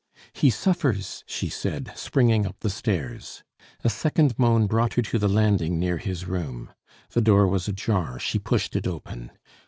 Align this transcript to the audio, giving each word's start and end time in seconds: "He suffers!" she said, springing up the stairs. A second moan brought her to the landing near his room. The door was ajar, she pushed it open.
"He 0.33 0.49
suffers!" 0.49 1.23
she 1.27 1.47
said, 1.47 1.91
springing 1.95 2.47
up 2.47 2.61
the 2.61 2.71
stairs. 2.71 3.43
A 3.83 3.89
second 3.91 4.33
moan 4.35 4.65
brought 4.65 4.93
her 4.95 5.03
to 5.03 5.19
the 5.19 5.29
landing 5.29 5.77
near 5.77 5.99
his 5.99 6.25
room. 6.25 6.71
The 7.11 7.21
door 7.21 7.45
was 7.45 7.67
ajar, 7.67 8.17
she 8.17 8.39
pushed 8.39 8.75
it 8.75 8.87
open. 8.87 9.29